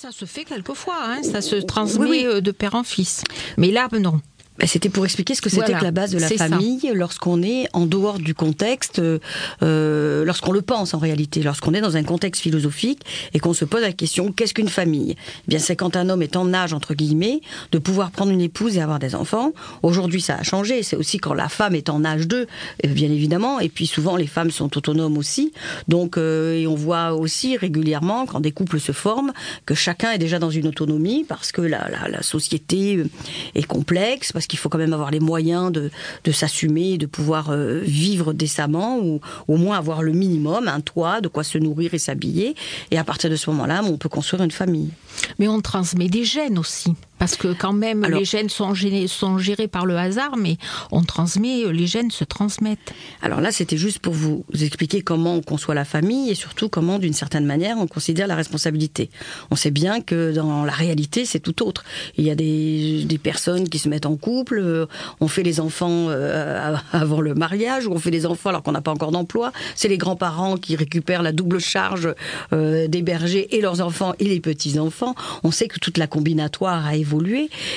[0.00, 3.22] ça se fait quelquefois, hein, ça se transmet euh, de père en fils.
[3.58, 4.22] Mais là, non.
[4.60, 7.66] Bah, c'était pour expliquer ce que c'était que la base de la famille lorsqu'on est
[7.72, 9.18] en dehors du contexte, euh,
[9.62, 13.00] euh, lorsqu'on le pense en réalité, lorsqu'on est dans un contexte philosophique
[13.32, 15.12] et qu'on se pose la question qu'est-ce qu'une famille?
[15.16, 17.40] Eh Bien, c'est quand un homme est en âge entre guillemets
[17.72, 19.52] de pouvoir prendre une épouse et avoir des enfants.
[19.82, 20.82] Aujourd'hui, ça a changé.
[20.82, 22.46] C'est aussi quand la femme est en âge d'eux,
[22.84, 23.60] euh, bien évidemment.
[23.60, 25.52] Et puis souvent, les femmes sont autonomes aussi.
[25.88, 29.32] Donc, et on voit aussi régulièrement quand des couples se forment
[29.64, 33.02] que chacun est déjà dans une autonomie parce que la, la, la société
[33.54, 35.90] est complexe, parce qu'il faut quand même avoir les moyens de,
[36.24, 41.20] de s'assumer, de pouvoir euh, vivre décemment ou au moins avoir le minimum, un toit,
[41.20, 42.54] de quoi se nourrir et s'habiller.
[42.90, 44.90] Et à partir de ce moment-là, on peut construire une famille.
[45.38, 46.94] Mais on transmet des gènes aussi.
[47.20, 50.56] Parce que quand même, les gènes sont gérés, sont gérés par le hasard, mais
[50.90, 52.94] on transmet, les gènes se transmettent.
[53.20, 56.98] Alors là, c'était juste pour vous expliquer comment on conçoit la famille et surtout comment,
[56.98, 59.10] d'une certaine manière, on considère la responsabilité.
[59.50, 61.84] On sait bien que dans la réalité, c'est tout autre.
[62.16, 64.86] Il y a des, des, personnes qui se mettent en couple, euh,
[65.20, 68.72] on fait les enfants euh, avant le mariage, ou on fait les enfants alors qu'on
[68.72, 69.52] n'a pas encore d'emploi.
[69.74, 72.14] C'est les grands-parents qui récupèrent la double charge
[72.54, 75.14] euh, des bergers et leurs enfants et les petits-enfants.
[75.44, 77.09] On sait que toute la combinatoire a évolué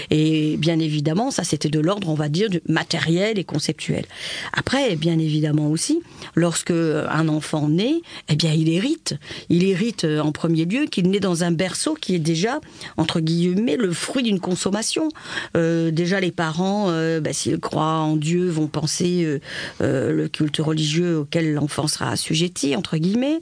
[0.10, 4.06] et bien évidemment, ça c'était de l'ordre, on va dire, du matériel et conceptuel.
[4.54, 6.02] Après, bien évidemment aussi,
[6.36, 9.16] lorsque un enfant naît, eh bien il hérite.
[9.50, 12.60] Il hérite euh, en premier lieu qu'il naît dans un berceau qui est déjà,
[12.98, 15.10] entre guillemets, le fruit d'une consommation.
[15.58, 19.40] Euh, déjà les parents, euh, bah, s'ils croient en Dieu, vont penser
[19.80, 23.40] le culte religieux auquel l'enfant sera assujetti, entre guillemets.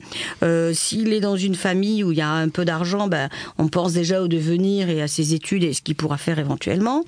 [0.73, 3.93] S'il est dans une famille où il y a un peu d'argent, bah, on pense
[3.93, 7.03] déjà au devenir et à ses études et ce qu'il pourra faire éventuellement,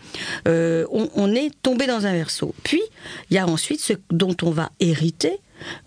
[0.47, 2.55] euh, on, est tombé dans un verso.
[2.63, 2.81] Puis,
[3.30, 5.38] il y a ensuite ce dont on va hériter,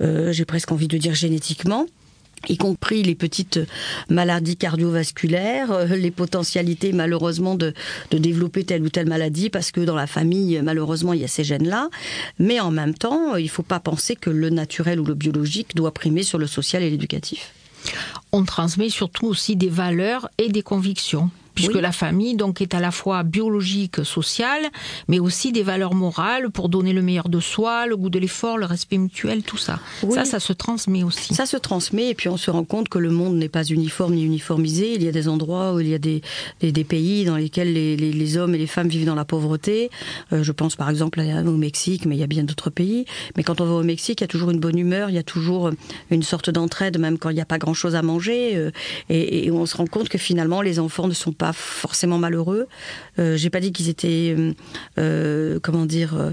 [0.01, 1.87] euh, j'ai presque envie de dire génétiquement,
[2.49, 3.59] y compris les petites
[4.09, 7.75] maladies cardiovasculaires, euh, les potentialités malheureusement de,
[8.13, 11.29] de, développer telle ou telle maladie, parce que dans la famille, malheureusement, il y a
[11.29, 11.91] ces gènes-là.
[12.39, 15.75] Mais en même temps, il ne faut pas penser que le naturel ou le biologique
[15.75, 17.53] doit primer sur le social et l'éducatif.
[18.31, 22.81] On transmet surtout aussi des valeurs et des convictions puisque la famille donc est à
[22.81, 24.63] la fois biologique, sociale,
[25.09, 28.59] mais aussi des valeurs morales pour donner le meilleur de soi, le goût de l'effort,
[28.59, 29.81] le respect mutuel, tout ça.
[30.13, 31.35] Ça, ça se transmet aussi.
[31.35, 34.15] Ça se transmet et puis on se rend compte que le monde n'est pas uniforme
[34.15, 34.95] ni uniformisé.
[34.95, 36.21] Il y a des endroits où il y a des,
[36.61, 39.91] des, pays dans lesquels les, les, les, hommes et les femmes vivent dans la pauvreté.
[40.33, 43.07] Euh, je pense par exemple au Mexique, mais il y a bien d'autres pays.
[43.37, 45.19] Mais quand on va au Mexique, il y a toujours une bonne humeur, il y
[45.19, 45.71] a toujours
[46.11, 48.57] une sorte d'entraide, même quand il n'y a pas grand-chose à manger.
[48.57, 48.71] Euh,
[49.09, 52.67] et, et on se rend compte que finalement, les enfants ne sont pas forcément malheureux.
[53.19, 54.53] Euh, j'ai pas dit qu'ils étaient, euh,
[54.99, 56.33] euh, comment dire,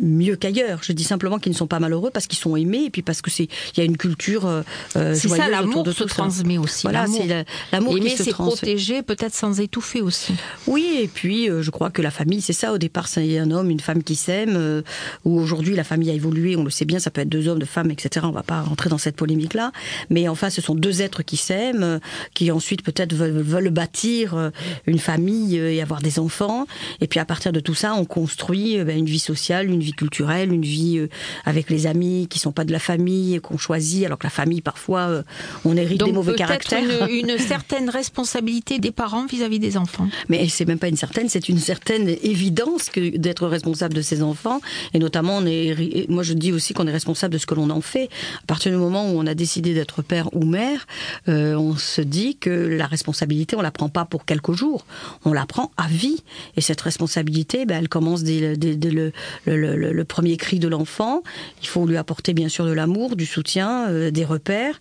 [0.00, 0.80] mieux qu'ailleurs.
[0.82, 3.20] Je dis simplement qu'ils ne sont pas malheureux parce qu'ils sont aimés et puis parce
[3.20, 4.62] que c'est il y a une culture euh,
[4.96, 6.82] euh C'est ça, l'amour se transmet aussi.
[6.82, 8.56] Voilà, c'est l'amour qui se transmet.
[8.56, 10.34] protéger, peut-être sans étouffer aussi.
[10.66, 12.72] Oui, et puis euh, je crois que la famille, c'est ça.
[12.72, 14.56] Au départ, c'est un homme, une femme qui s'aiment.
[14.56, 14.82] Euh,
[15.24, 16.56] où aujourd'hui, la famille a évolué.
[16.56, 18.26] On le sait bien, ça peut être deux hommes, deux femmes, etc.
[18.28, 19.72] On va pas rentrer dans cette polémique-là.
[20.10, 22.00] Mais enfin, ce sont deux êtres qui s'aiment,
[22.34, 24.50] qui ensuite peut-être veulent, bâtir
[24.86, 26.66] une famille et avoir des enfants.
[27.00, 29.92] Et puis à partir de tout ça, on construit ben, une vie sociale, une vie
[29.92, 31.08] culturelle, une vie euh,
[31.44, 34.60] avec les amis qui sont pas de la famille qu'on choisit, alors que la famille
[34.60, 35.22] parfois euh,
[35.64, 36.82] on hérite des mauvais caractères.
[37.08, 40.08] Une, une certaine responsabilité des parents vis-à-vis des enfants.
[40.28, 44.22] Mais c'est même pas une certaine, c'est une certaine évidence que d'être responsable de ses
[44.22, 44.60] enfants,
[44.94, 47.70] et notamment on est, moi je dis aussi qu'on est responsable de ce que l'on
[47.70, 48.08] en fait.
[48.42, 50.86] À partir du moment où on a décidé d'être père ou mère,
[51.28, 54.84] euh, on se dit que la responsabilité on la prend pas pour quelques jours,
[55.24, 56.22] on la prend à vie,
[56.56, 59.12] et cette responsabilité, ben, elle commence dès, dès, dès le,
[59.46, 59.71] le, le,
[60.04, 61.22] premier cri de l'enfant.
[61.62, 64.80] Il faut lui apporter bien sûr de l'amour, du soutien, euh, des repères.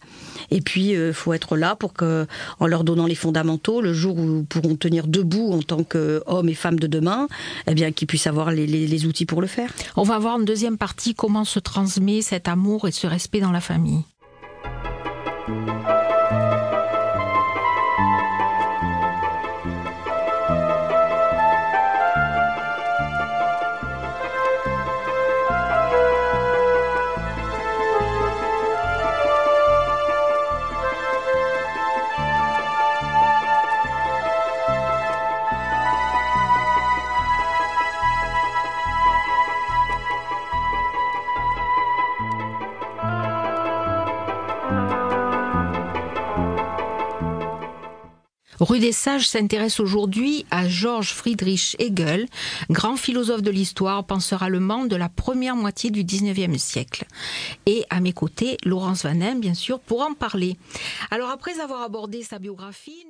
[0.49, 2.27] Et puis, il euh, faut être là pour que,
[2.59, 6.49] en leur donnant les fondamentaux, le jour où ils pourront tenir debout en tant qu'hommes
[6.49, 7.27] et femmes de demain,
[7.67, 9.71] eh bien, qu'ils puissent avoir les, les outils pour le faire.
[9.95, 13.51] On va voir une deuxième partie, comment se transmet cet amour et ce respect dans
[13.51, 14.03] la famille.
[48.61, 52.27] Rue des Sages s'intéresse aujourd'hui à Georges Friedrich Hegel,
[52.69, 57.05] grand philosophe de l'histoire, penseur allemand de la première moitié du 19e siècle.
[57.65, 60.57] Et à mes côtés, Laurence Vanin, bien sûr, pour en parler.
[61.09, 63.03] Alors après avoir abordé sa biographie,